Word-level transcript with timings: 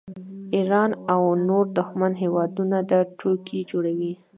ایران 0.55 0.89
او 1.13 1.21
نور 1.47 1.63
دښمن 1.77 2.11
هیوادونه 2.23 2.77
دا 2.91 2.99
ټوکې 3.17 3.59
جوړوي 3.69 4.13